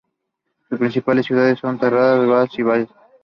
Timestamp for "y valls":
2.57-2.89